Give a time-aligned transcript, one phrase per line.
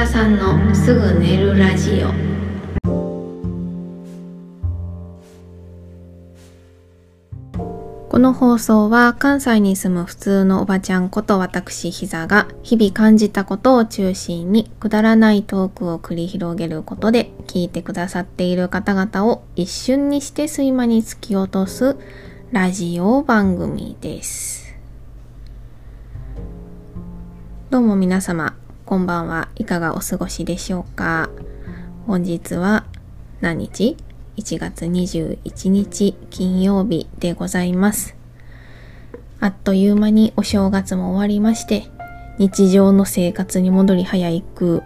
[0.00, 2.08] 田さんのすぐ寝るラジオ
[8.08, 21.98] この放送は関西に住む普通のおばちゃんこと私ひざが日々感じたことを中心にくだらないトークを繰り広げることで聞いてくださっている方々を一瞬にして睡魔に突き落とす
[22.52, 24.74] ラジオ番組です。
[27.68, 28.56] どうも皆様、
[28.90, 31.30] こんばんはいかがお過ごしでしょうか？
[32.08, 32.84] 本日は
[33.40, 33.96] 何日
[34.36, 38.16] ？1月21日金曜日でございます。
[39.38, 41.84] あっという間にお正月も終わりまして、
[42.38, 44.82] 日常の生活に戻り早いく、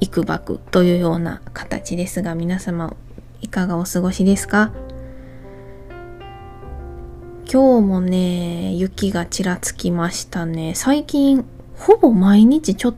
[0.00, 2.96] いくばくというような形ですが、皆様
[3.42, 4.72] いかがお過ごしですか？
[7.44, 10.72] 今日もね、雪がちらつきましたね。
[10.74, 11.44] 最近、
[11.76, 12.94] ほぼ毎日ちょっ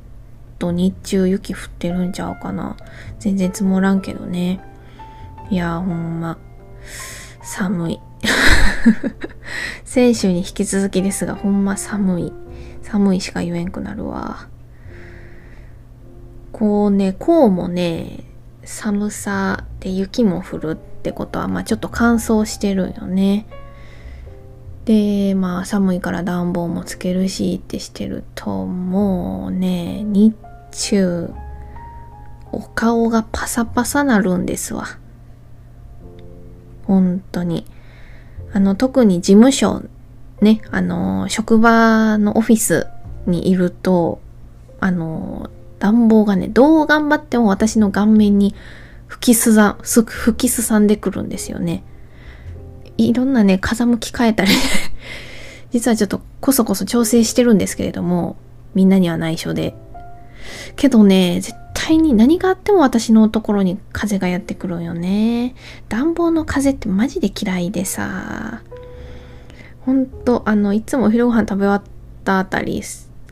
[0.61, 2.77] と日中雪降ってるんちゃうかな。
[3.19, 4.61] 全然積もらんけどね。
[5.51, 6.39] いやほんま、
[7.43, 8.01] 寒い。
[9.85, 12.33] 先週に引き続きですが、ほんま寒い。
[12.83, 14.49] 寒いしか言えんくなるわ。
[16.53, 18.25] こうね、こうもね、
[18.63, 23.47] 寒さで雪も降るってことは、まあちょっと乾燥してるよね。
[24.85, 30.35] で、まあ寒いから暖房もつけるしってしてると、もうね、日
[30.73, 31.33] 中、
[32.53, 34.87] お顔がパサパサなるんですわ。
[36.87, 37.67] 本当に。
[38.53, 39.83] あの、特に事務所、
[40.41, 42.89] ね、あの、職場のオフィス
[43.27, 44.21] にいると、
[44.81, 48.55] あの、暖房がね、どう頑張っても私の顔面に
[49.07, 51.85] 吹きすさ、吹きすさんでくるんですよね。
[52.97, 54.51] いろんなね、風向き変えたり
[55.73, 58.37] 実はちょっとこそこそ調整してるんですけれども、
[58.75, 59.75] みんなには内緒で。
[60.77, 65.55] けどね、絶対に何があっても私のところに風がやってくるよね。
[65.89, 68.63] 暖房の風ってマジで嫌いでさ。
[69.81, 71.83] ほんと、あの、いつもお昼ご飯食べ終わっ
[72.25, 72.83] たあたり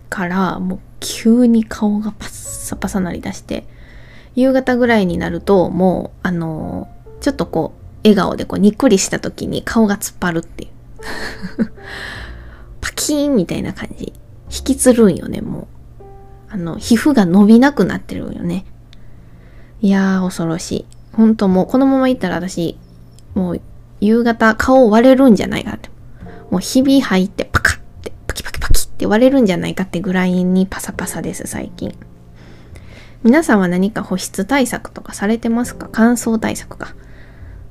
[0.09, 3.67] から、もう急に顔がパッサパサなりだして、
[4.35, 6.89] 夕方ぐらいになると、もう、あの、
[7.21, 10.71] ちょっとこう、笑顔でこう、にっくりした時に顔が突っ張るっていう。
[12.81, 14.13] パキーンみたいな感じ。
[14.51, 15.67] 引きつるんよね、もう。
[16.51, 18.65] あの、皮膚が伸びなくなってるよね。
[19.81, 20.87] いやー、恐ろしい。
[21.13, 22.79] ほんともう、このままいったら私、
[23.35, 23.61] もう、
[24.01, 25.91] 夕方顔割れるんじゃないかって。
[26.51, 31.95] もう、ひび入ってパカって、パキパキパキって割れるんじゃないかってぐらいにパサパサです、最近。
[33.25, 35.89] 皆さんは何か保湿対策とかされてますか？
[35.91, 36.95] 乾燥対策か。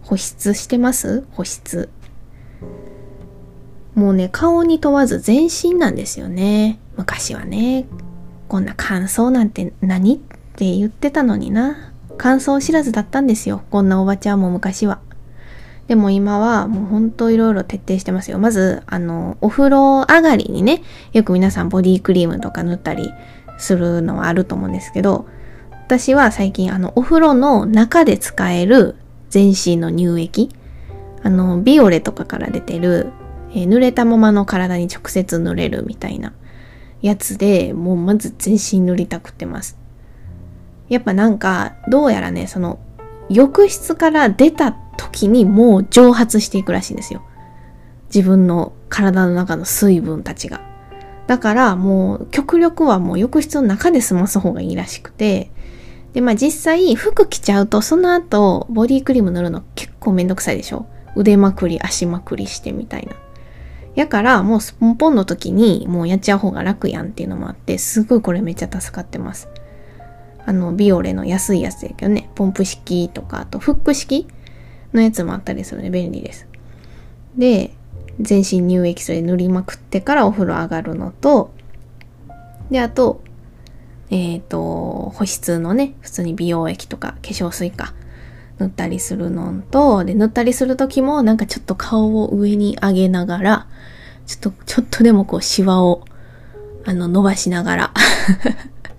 [0.02, 1.26] 保湿してます？
[1.32, 1.90] 保湿。
[3.96, 6.80] もうね、顔に問わず全身なんですよね。
[6.98, 7.86] 昔はね。
[8.48, 10.20] こんな感想なんて何っ
[10.56, 11.94] て言ってたのにな。
[12.18, 13.62] 感想知らずだったんですよ。
[13.70, 15.00] こんなおばちゃんも昔は。
[15.88, 18.40] でも今はもうほんといろいろ徹底してますよ。
[18.40, 20.82] まず、あの、お風呂上がりにね、
[21.14, 23.14] よく皆さんボディクリームとか塗ったり
[23.58, 25.28] するのはあると思うんですけど、
[25.72, 28.96] 私は最近あの、お風呂の中で使える
[29.30, 30.50] 全身の乳液、
[31.24, 33.08] あの、ビオレとかから出てる、
[33.52, 36.34] えー、濡れたままの体に直接塗れるみたいな
[37.02, 39.78] やつでもうまず全身塗りたくってます。
[40.90, 42.80] やっぱなんか、どうやらね、その、
[43.30, 47.22] 浴室から出た時にもう蒸発していくらしいんですよ。
[48.14, 50.62] 自分の体の中の水分たちが。
[51.28, 55.52] だからもう極力はもう浴室の中で済ます方がいいらしくて。
[56.14, 60.86] で、まあ実際服着ちゃうとその後ボディクリーム塗るの結構めんどくさいでしょ？
[61.18, 63.14] 腕まくり、足まくりしてみたいな。
[63.98, 69.50] やからもうスポンポンの時にもうやっちゃう方が楽やんっていうのもあって、すごいこれめっちゃ助かってます。
[70.46, 74.28] あの、ビオレの安いやつだけどね、ポンプ式とか、あとフック式
[74.94, 76.48] のやつもあったりするので便利です。
[77.36, 77.72] で、
[78.22, 81.52] 全身乳液それ塗りまくってからお風呂上がるのと、
[82.70, 83.22] で、あと、
[84.12, 87.96] えっ、ー、と、保湿のね、普通に美容液とか化粧水か、
[88.60, 93.68] 塗ったりするのと、で、塗ったりする時もなんかちょっと顔を上に上げながら、
[94.26, 96.04] ちょっと、ちょっとでもこうシワを、
[96.86, 97.94] あの、伸ばしながら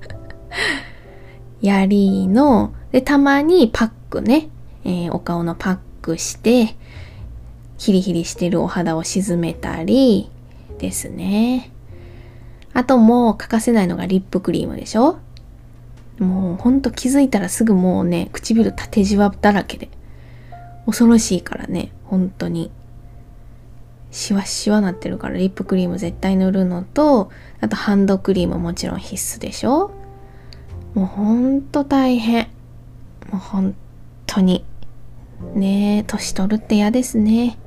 [1.60, 4.48] やりの、で、たまにパックね、
[4.84, 6.76] えー、お顔のパックして、
[7.76, 10.30] ヒリヒリしてるお肌を沈めたり、
[10.78, 11.70] ですね。
[12.72, 15.18] あともう欠かせないのがリップクリームでしょ？
[16.18, 19.88] もうほんと気づいたらすぐもうね、唇縦じわだらけで。
[20.86, 22.70] 恐ろしいからね、本当に。
[24.10, 27.30] シワシワなってるからリップクリーム絶対塗るのと、
[27.60, 29.90] あとハンドクリームもちろん必須でしょ
[30.94, 32.48] もうほんと大変。
[33.30, 33.74] もう本
[34.26, 34.64] 当に。
[35.54, 37.58] ねえ、年取るって嫌ですね。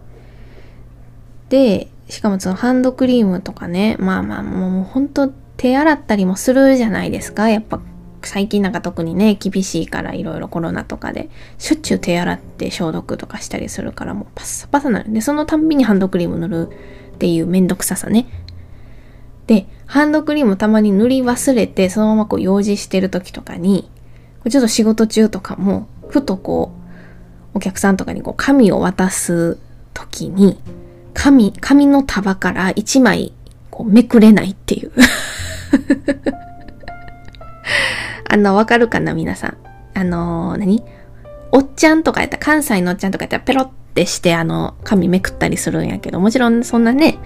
[1.49, 7.49] で、しかもそのハンドクリームとかね、まあまあもうほんと手洗ったりもするじゃないですか。
[7.49, 7.79] やっぱ
[8.27, 15.11] 最近なんか特にね、厳しいからいろいろコロナとかで、しょっちゅう手洗って消毒とかしたりするからもうパッサパサなる。
[15.11, 16.69] で、そのたんびにハンドクリーム塗る
[17.15, 18.27] っていうめんどくささね。
[19.47, 23.89] で、ハンドクリームたまに塗り忘れて、そのままこう用事してる時とかに、
[24.49, 26.71] ちょっと仕事中とかも、ふとこ
[27.53, 29.57] う、お客さんとかにこう紙を渡す
[29.93, 30.59] 時に、
[31.13, 33.33] 紙、紙の束から一枚
[33.69, 34.91] こうめくれないっていう
[38.31, 39.57] あの、わかるかな皆さん。
[39.93, 40.81] あの、何？
[41.51, 47.19] おっちゃんとかやったら、関西のおっちゃんとかやったらペロってしてあの、紙めくったりするんやけど、もちろんそんなね、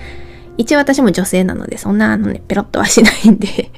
[0.58, 3.70] 一応私も女性なので、そんなあのね、ペロッとはしないんで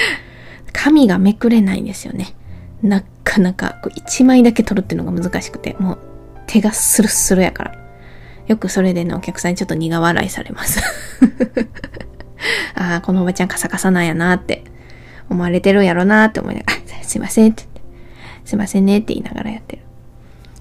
[0.74, 2.34] 紙がめくれないんですよね。
[2.82, 5.98] なかなか、一枚だけ取るっていうのが難しくて、もう
[6.46, 7.74] 手がスルスルやから。
[8.48, 10.80] よくそれでね、お客さんにちょっと苦笑いされます
[12.74, 14.64] ああ、このおばちゃんカサカサなんやなって
[15.30, 19.82] 思われてるやろなって思いながら、 すいませんって言って、すいませんねって言いながらやってる。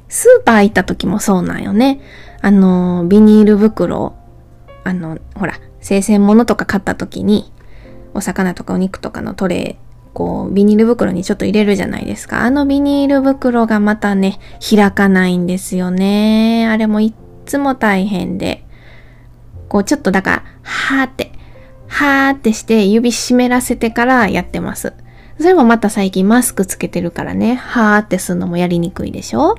[0.07, 1.99] スーパー行った時もそうなんよね。
[2.41, 4.15] あの、ビニール袋、
[4.83, 7.51] あの、ほら、生鮮物とか買った時に、
[8.13, 12.41] お魚とかお肉とかのトレー、こう、ビニール袋にちょっと入れるじゃないですか。
[12.41, 16.67] あのビニール袋がまたね、開かないんですよね。
[16.67, 17.13] あれもいっ
[17.45, 18.65] つも大変で。
[19.67, 21.31] こう、ちょっとだから、はーって、
[21.89, 24.93] はーってして指湿らせてからやってます。
[25.37, 29.55] それもまた最近マスクつけてるからね、はーってするのもやりにくいでしょ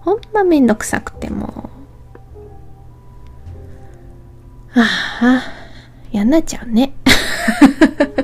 [0.00, 1.70] ほんまめんどくさくても
[4.74, 4.80] う。
[4.80, 4.84] あ
[5.20, 5.42] あ、
[6.10, 6.92] やんなっちゃうね。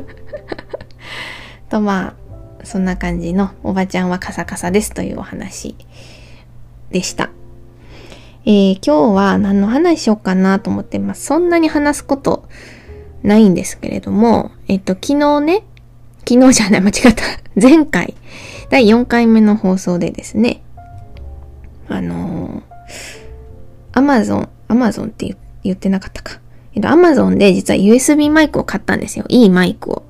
[1.69, 2.15] とま
[2.61, 5.77] あ、そんな感じのおばちゃんはカサカサですというお話
[6.91, 7.31] でした。
[8.45, 12.49] えー、今日は何の話しようかなと思って、まあ、そんなに話すこと
[13.23, 15.65] ないんですけれども、えっと、昨日ね、
[16.29, 17.23] 昨日じゃない、間違った。
[17.61, 18.15] 前回、
[18.71, 20.63] 第4回目の放送でですね、
[21.89, 26.41] あのー、アマゾン、アマゾンって言ってなかったか。
[26.75, 29.25] えっと、アマゾンで実は USB マイクを買ったんですよ。
[29.29, 30.05] いいマイクを。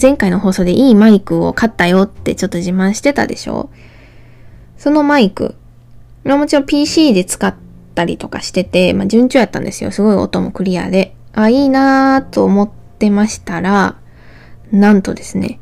[0.00, 3.70] 前回の放送でいいマイクを買ったよってちょっと自慢してたでしょ
[4.76, 5.54] そのマイク、
[6.24, 7.54] もちろん PC で使っ
[7.94, 9.90] たりとかしてて、まあ順調やったんですよ。
[9.90, 11.15] すごい音もクリアで。
[11.36, 13.96] あ、いいなぁと思ってましたら、
[14.72, 15.60] なんとですね、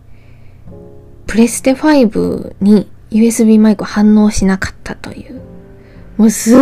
[1.26, 5.43] プレステ5に USB マイク反応しなかったという、
[6.17, 6.59] もうすっ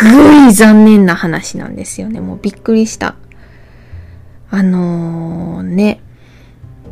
[0.00, 2.20] ごい残念な話なんですよね。
[2.20, 3.16] もうびっくりした。
[4.50, 6.00] あのー、ね、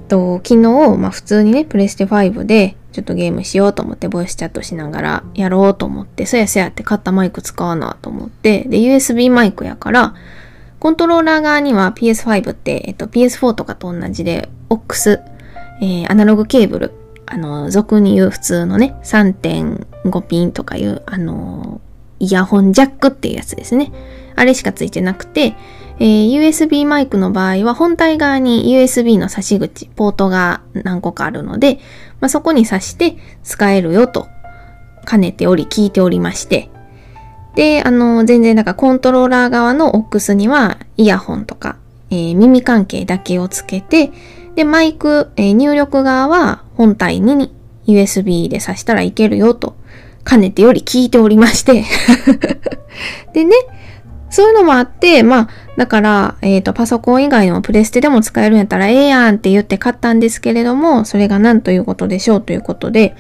[0.09, 10.15] と、昨日、まあ普通にね、プレステ5でちょっとゲームしようと思ってボイスチャットしながらやろうと思って、そやそやって買ったマイク使わなと思って、で、USB マイクやから、
[10.81, 15.21] コントローラー側には PS5 って、えっと、PS4 とかと同じで、OX、
[15.83, 16.93] えー、アナログケーブル、
[17.27, 21.83] あの、俗に言う普通のね、3.5ピンとかいう、あの、
[22.19, 23.93] イヤホンジャックっていうやつですね。
[24.37, 25.55] あれしかついてなくて、
[25.99, 31.79] えー、USB マイクの場合は本体側に USB の差し口、ポートが何個かあるので、
[32.21, 34.29] まあ、そこに挿して使えるよと、
[35.07, 36.71] 兼ねており、聞いておりまして、
[37.55, 41.77] で、あの、全然、だかコントローラー側の OX にはイヤホンとか、
[42.11, 44.13] えー、耳関係だけをつけて、
[44.55, 47.53] で、マイク、えー、入力側は本体に
[47.87, 49.77] USB で挿したらいけるよと、
[50.25, 51.85] 兼ねてより聞いておりまして。
[53.33, 53.55] でね、
[54.31, 63.17] そういうのもあって、まあ、だから、えっ、ー、と、パソコン以外のプレステでも使えるんやったらええやんって言って買ったんですけれども、それが何ということでしょうということで、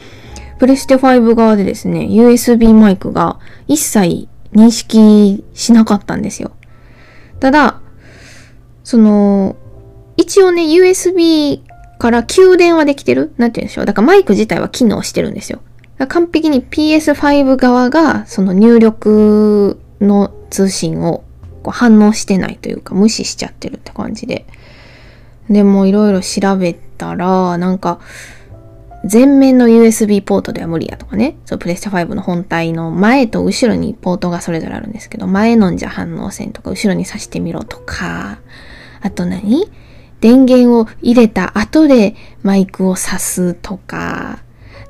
[0.60, 6.52] プレステ5側でですね、USB マイクが一切認識しなかったんですよ。
[7.40, 7.80] ただ、
[8.84, 9.56] その、
[10.18, 11.62] 一応ね、USB
[11.98, 13.32] から給電はできてる？
[13.38, 13.86] なんて言うんでしょう？
[13.86, 15.60] だからマイク自体は機能してるんですよ。
[16.06, 21.24] 完璧に PS5 側がその入力の通信を
[21.62, 24.44] こう反応してないというか無視しちゃってるって感じで。
[25.48, 27.98] でもいろいろ調べたら、なんか、
[29.02, 31.36] 前面の USB ポートでは無理やとかね。
[31.46, 38.40] そう、プレステ5の本体の前と後ろにポートがそれぞれあるんですけど、前のんじゃ反応線とか、後ろに挿してみろとか、
[39.00, 39.70] あと何？
[40.20, 44.40] 電源を入れた後でマイクを挿すとか、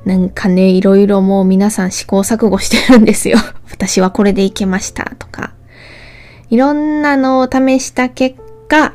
[0.03, 3.37] なんかね、いろいろもう皆さん試行錯誤してるんですよ。
[3.71, 5.53] 私はこれでいけましたとか。
[6.49, 8.35] いろんなのを試した結
[8.67, 8.93] 果、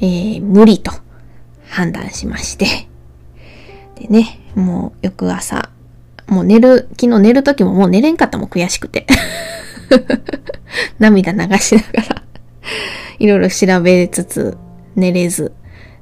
[0.00, 0.92] えー、無理と
[1.68, 2.89] 判断しまして。
[4.00, 5.68] でね、もう翌朝、
[6.26, 9.06] もう寝る、昨日寝る時ももう寝れんかったもん悔しくて。
[10.98, 12.22] 涙流しながら
[13.18, 14.56] いろいろ調べつつ
[14.96, 15.52] 寝れず。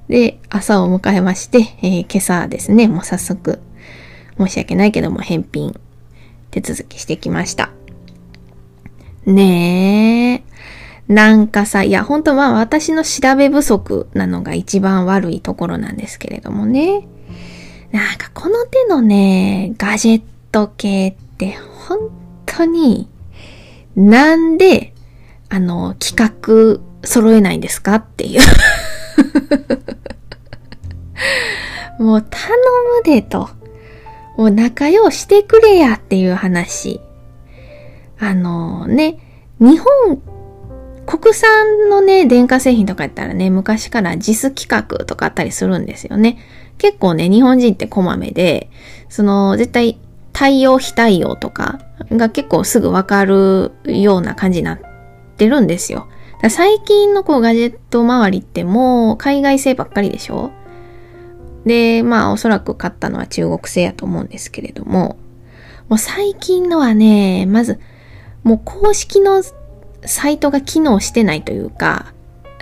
[0.09, 3.61] で、朝を迎えまして、えー、今朝ですね、もう早速、
[4.39, 5.75] 申し訳ないけども返品
[6.51, 7.71] 手続きしてきました。
[9.27, 10.45] ね
[11.09, 11.13] え。
[11.13, 17.09] なんかさ、いや、本当は私の調べ不足なのが一番悪いところなんですけれどもね。
[17.93, 22.11] なんかこの手のね、ガジェット系って本
[22.47, 23.09] 当に
[23.97, 24.93] なんで、
[25.49, 28.41] あの、企画揃えないんですかっていう
[32.03, 32.55] もう頼
[32.99, 33.51] むでと。
[34.37, 37.01] もう仲良してくれやっていう話。
[38.21, 39.19] あのね、
[39.59, 40.23] 日本、
[41.05, 46.39] 国産のね、電化製品とかやったらね、昔から JIS 企画とかあったりするんですよね。
[46.79, 48.71] 結構ね、日本人ってこまめで、
[49.09, 49.99] その、絶対、
[50.33, 51.81] 対応非対応とか
[52.13, 54.81] が結構すぐわかるような感じになっ
[55.37, 56.07] てるんですよ。
[56.49, 60.53] 最近のこうガジェット周りってもう海外製ばっかりでしょ？
[61.67, 65.17] で、まあおそらく買ったのは中国製やと思うんですけれども、
[65.89, 67.81] もう最近のはね、まず、
[68.45, 69.43] もう公式の
[70.05, 72.13] サイトが機能してないというか、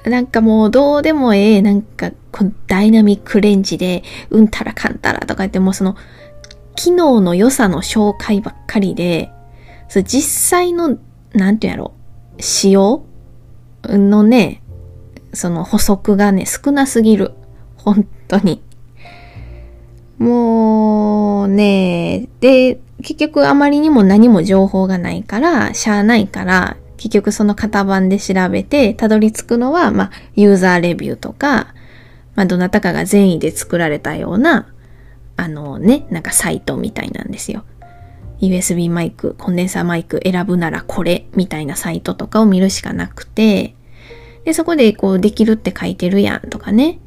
[0.07, 5.97] なんかもうどうでもええ、なんかこのダイナミックレンジでうんたらかんたらとか言ってもその
[6.77, 9.31] 機能の良さの紹介ばっかりで、
[9.89, 10.99] そ実際の、
[11.33, 11.93] なんていうんやろ、
[12.39, 13.05] 仕様
[13.85, 14.63] のね、
[15.33, 17.33] その補足がね、少なすぎる。
[17.77, 18.63] 本当に。
[20.19, 31.75] もうね、で、結局あまりにも何も情報がないから、しゃあないから、結局その型番で調べて、たどり着くのは、まあ、ユーザーレビューとか、
[32.35, 34.73] まあ、どなたかが善意で作られたような、
[35.37, 37.65] あのね、なんかサイトみたいなんですよ。
[38.41, 43.75] USB マイク、コンデンサーマイク選ぶならこれみたいなサイトとかを見るしかなくて、
[44.45, 47.01] で、そこでこうできるって書いてるやんとかね。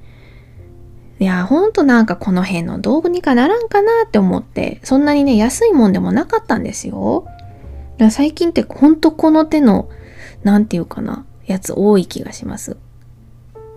[1.19, 7.25] いや、ほんとなんかこの辺の道具にかならんかなって思って、そんなにね、安いもんでもなかったんですよ。
[8.09, 9.89] 最近ってほんとこの手の、
[10.43, 12.77] なんていうかな、やつ多い気がします。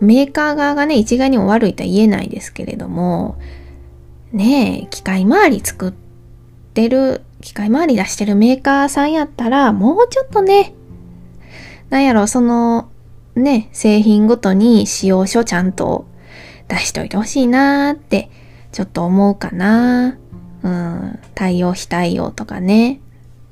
[0.00, 3.36] メーカー側がね、一概にも悪いとは言えないですけれども、
[4.32, 5.92] ねえ、機械周り作っ
[6.74, 10.74] てる、機械周り出してるメーカーさんやったら、もうちょっとね、
[11.90, 12.88] なんやろ、その、
[13.34, 16.06] ね、製品ごとに使用書ちゃんと
[16.68, 18.30] 出しといてほしいなーって、
[18.72, 20.16] ちょっと思うかな。
[20.62, 23.00] うん、対応非対応とかね。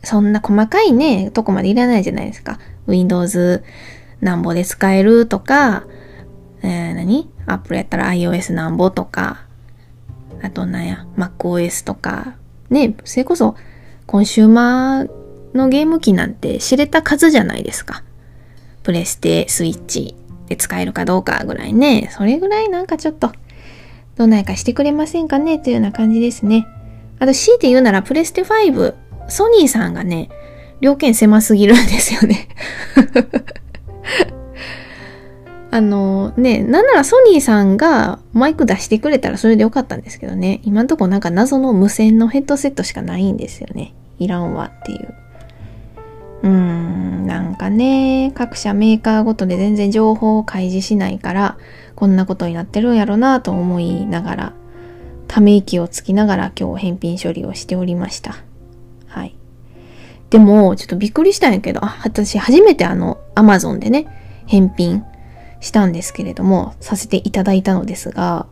[0.02, 2.58] そんな細かいね、とこまでいらないじゃないですか。
[2.86, 3.62] Windows
[4.20, 5.84] なんぼで使えるとか、
[6.62, 9.44] えー、何 ?Apple やったら iOS なんぼとか、
[10.42, 12.34] あとなんや、MacOS とか、
[12.70, 13.56] ね、それこそ、
[14.06, 15.10] コンシューマー
[15.54, 18.02] のゲーム機なんて知れた数じゃないですか。
[18.82, 20.14] プレステ、スイッチ
[20.48, 23.32] で使えるかどうかぐらいね、それぐらいなんかちょっと、
[24.16, 25.58] どないかしてくれませんかね？
[25.58, 26.66] というような感じですね。
[27.18, 28.94] あと、強いて言うなら、プレステ5、
[29.30, 30.28] ソニーさんがね、
[30.80, 32.48] 料金狭すぎるんですよね
[35.72, 40.60] あのね、なんならソニーさんがマイク出してくれたらそれでよかったんですけどね。
[40.64, 43.94] 今んとこなんか謎の無線のヘッドセットしかないんですよね。
[44.18, 45.14] いらんわっていう。
[46.42, 51.56] うーん、なんかね、各社メーカーごとで全然情報を開示しないから、
[51.94, 54.52] こんなことになってるんやろなと思いながら、
[55.28, 58.38] ため息をつきながら今日返品処理をしておりました。
[60.30, 64.06] でも、ちょっとびっくりしたんやけど、あ、私初めてあの、アマゾンでね、
[64.46, 65.04] 返品
[65.60, 68.46] したんですけれども、させていただいたのですが、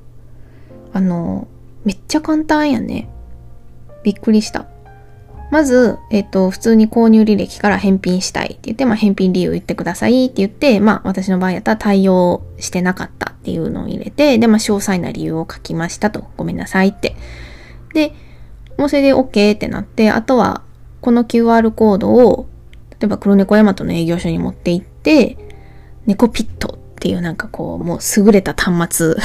[0.93, 1.47] あの、
[1.85, 3.09] めっちゃ簡単やね。
[4.03, 4.67] びっくりした。
[5.51, 16.27] まず、えっと、普通に購入履歴から返品したいって言って、まあ、返品理由言ってくださいって言って、まあ、私の場合やったら対応してなかったっていうのを入れて、で、まあ、詳細な理由を書きましたと。
[16.37, 17.17] ごめんなさいって。
[17.95, 18.13] で、
[18.77, 20.63] もうそれで OK ってなって、あとは、
[21.01, 22.49] この QR コードを、
[22.91, 25.37] 例えば黒猫ヤマトの営業所に持って行って、
[26.07, 29.17] 猫ピットっていうなんかこう、もう優れた端末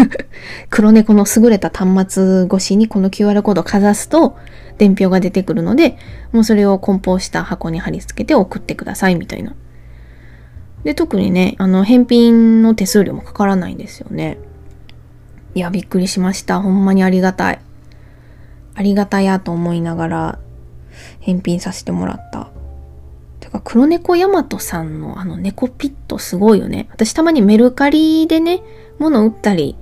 [0.70, 4.36] 黒猫の優れた端末越しにこの QR コードをかざすと、
[4.78, 5.98] 伝票が出てくるので、
[6.32, 9.54] もうそれを梱包した箱に貼り付けて送ってくださいみたいな。
[10.84, 14.38] で、特にね、あの、返品の手数料もかからないんですよね。
[15.54, 16.60] いや、びっくりしました。
[16.60, 17.60] ほんまにありがたい。
[18.74, 20.38] ありがたやと思いながら、
[21.20, 22.48] 返品させてもらった。
[23.40, 26.88] てか黒猫ヤマトさんのあの猫ピットすごいよね。
[26.92, 28.62] 私たまにメルカリでね、
[28.98, 29.76] 物売ったり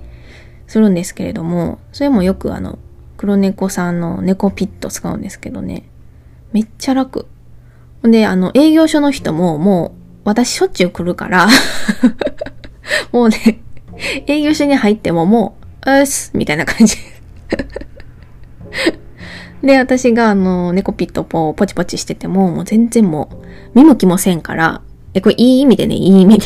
[0.67, 2.79] するんですけれども、それもよくあの、
[3.17, 5.83] 黒猫さんの猫ピット使うんですけどね。
[6.53, 7.27] めっちゃ楽。
[8.07, 11.47] んで、あの、営業所の人ももう、私しょっちゅう来るから
[13.11, 13.61] もうね、
[14.27, 16.97] 営業所に入ってももう、うっす、みたいな感じ
[19.63, 24.81] で、私があの、猫ピットポポチポチしてても、もう全然もう、見向きもせんから、
[25.13, 26.45] え、これいい意味でね、いい意味で。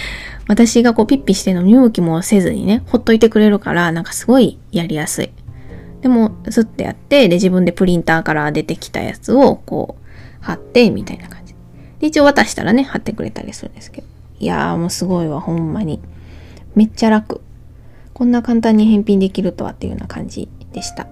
[0.46, 5.30] 私がこうピッピしての見向きもせずにね、ほっといてくれるから、なんかすごいやりやすい。
[6.02, 10.06] でも、スッてやって、で、自分でプリンターから出てきたやつを、こう、
[10.40, 11.54] 貼って、みたいな感じ。
[12.00, 14.06] で、一応渡したらね、貼ってくれたりするんですけど。
[14.38, 16.00] いやーもうすごいわ、ほんまに。
[16.74, 17.42] めっちゃ楽。
[18.14, 21.06] こんな簡単に返品できるとはっていうような感じでした。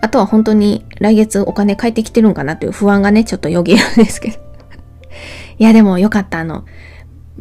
[0.00, 4.38] あとは本当に来月お金返ってきてるんかなという不安がね、ちょっとよぎるんですけど。
[5.58, 6.40] いや、でもよかった。
[6.40, 6.64] あの、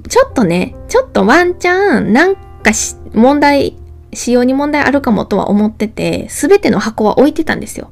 [0.08, 3.78] ちょっとね、ちょっとワンチャン、なんかし、問題
[4.14, 7.92] 仕様に問題あるかもとは思ってて、すべての箱は置いてたんですよ。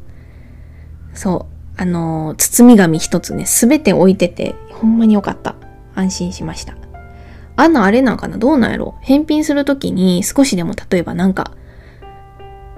[1.13, 1.81] そう。
[1.81, 5.55] あの、包み紙一つね、すべて置いてて、ほんまによかった。
[5.96, 6.75] 安心しました。
[7.55, 8.38] あんなあれなんかな？
[8.38, 8.96] どうなんやろ？
[9.01, 11.51] 返品するときに少しでも例えばなんか、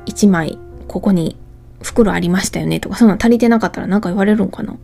[0.05, 1.37] 一枚、ここに
[1.83, 4.75] 袋ありましたよねとか、そんな足りてなかったらなんか言われるんかな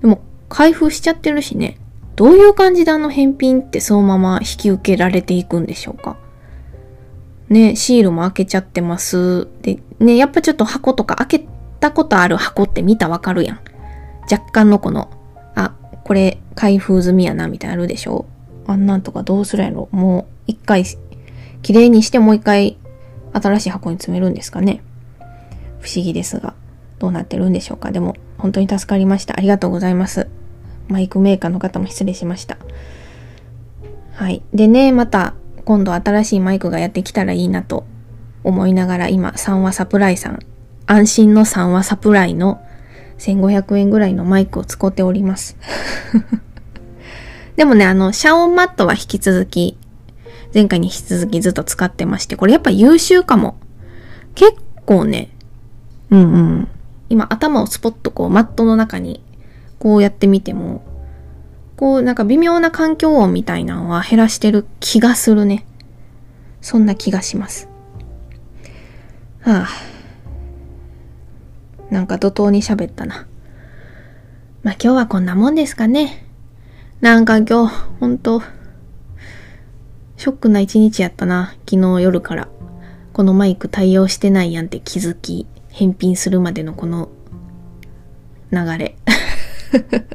[0.00, 1.78] でも、開封しちゃってるしね。
[2.16, 6.16] どういう感じであの返品ってそのまま引き受けられていくんでしょうか
[7.48, 9.48] ね、シールも開けちゃってます。
[9.62, 11.46] で、ね、やっぱちょっと箱とか開け
[11.80, 13.60] たことある箱って見たわかるやん。
[14.30, 15.10] 若干のこの、
[15.54, 18.26] あ、これ開封済みやな、みたいなあるでしょ
[18.66, 20.84] あんなんとかどうするやろもう一回、
[21.62, 22.78] 綺麗にしてもう一回
[23.32, 24.82] 新しい箱に詰めるんですかね。
[25.84, 26.54] 不思議ですが、
[26.98, 27.92] どうなってるんでしょうか？
[27.92, 29.36] でも、本当に助かりました。
[29.36, 30.28] ありがとうございます。
[30.88, 32.56] マイクメーカーの方も失礼しました。
[34.14, 34.42] はい。
[34.54, 35.34] でね、また、
[35.66, 37.84] 今度新しいマイクがやってきたらいいなと
[38.44, 40.38] 思いながら今、3話サプライさん、
[40.86, 42.60] 安心の3話サプライの
[43.18, 45.56] 1500円ぐらいのマイクを使っております。
[47.56, 49.78] でもね、あの、シャオンマットは引き続き、
[50.54, 53.56] 前回に引き続きずっと使ってまして、これやっぱ優秀かも。
[54.34, 54.54] 結
[54.86, 55.30] 構ね、
[56.14, 56.68] うんうん。
[57.08, 59.20] 今頭をスポッとこうマットの中に
[59.78, 60.82] こうやってみても、
[61.76, 65.66] こうなんか微妙な環境音みたいなのは減らしてる気がするね。
[66.60, 67.68] そんな気がします。
[69.40, 69.68] はあ。
[71.90, 73.26] なんか怒涛に喋ったな。
[74.62, 76.26] まあ今日はこんなもんですかね。
[77.00, 78.40] なんか今日、ほんと、
[80.16, 81.54] ショックな一日やったな。
[81.68, 82.48] 昨日夜から。
[83.12, 87.08] このマイク対応してないやんって気づき、返品するまでのこの
[88.52, 88.96] 流れ。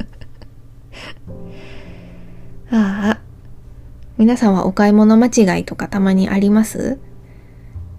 [2.71, 3.19] ああ。
[4.17, 6.97] 皆さんはお買い物間違いとかたまにあります？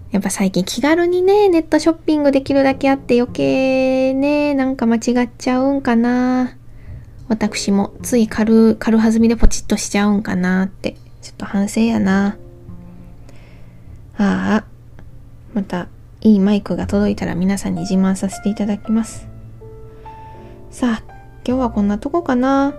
[0.09, 6.57] やっぱ最近気軽にね、ネットショッピングできるだけあって余計ね、なんか間違っちゃうんかな。
[7.27, 12.37] 私もつい軽、軽はずみでポチッとしちゃうんかなって、ちょっと反省やな。
[14.17, 14.65] ああ。
[15.53, 15.89] また、
[16.23, 19.27] いいマイクが届いたら皆さんに自慢させていただきます。
[20.69, 21.03] さあ、
[21.45, 22.75] 今日はこんなとこかな。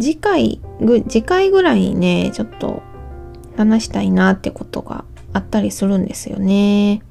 [0.00, 2.82] 次回、ぐ、次回ぐらいね、ちょっと
[3.56, 7.02] 話したいなってことがあったりするんですよね。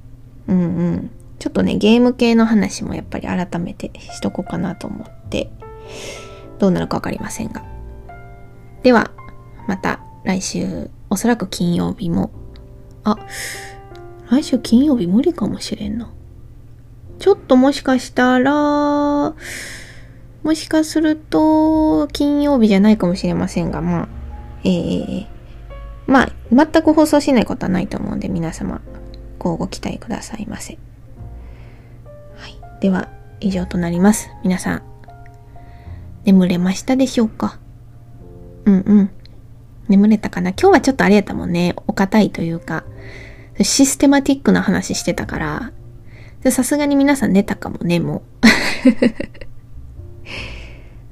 [0.47, 1.11] うんうん。
[1.39, 5.49] ちょっとね、ゲーム系の話もやっぱり改めてしとこうかなと思って、
[6.59, 7.63] どうなるかわかりませんが。
[8.83, 9.11] では、
[9.67, 12.31] また来週、おそらく金曜日も、
[13.11, 13.17] あ、
[14.29, 16.09] 来週金曜日無理かもしれんな。
[17.19, 19.35] ちょっともしかしたら、も
[20.53, 24.07] しかすると、金曜日じゃないかもしれませんが、まあ、
[24.63, 25.25] えー、
[26.05, 28.81] まあ、全く放送しないことはないと思うんで、皆様、
[29.39, 30.77] こうご期待くださいませ。
[32.35, 32.59] はい。
[32.81, 34.29] では、以上となります。
[34.43, 34.81] 皆さん、
[36.25, 37.59] 眠れましたでしょうか？
[38.65, 39.09] うんうん。
[39.87, 40.51] 眠れたかな？
[40.51, 41.75] 今日はちょっとあれやったもんね。
[41.87, 42.83] お堅いというか、
[43.61, 45.71] システマティックな話してたから、
[46.51, 48.21] さすがに皆さん寝たかもね、もう。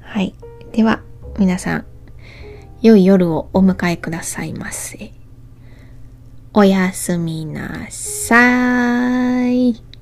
[0.00, 0.34] はい。
[0.72, 1.02] では、
[1.38, 1.84] 皆さん、
[2.82, 5.12] 良い夜をお迎えくださいませ。
[6.54, 9.95] おやすみなさい。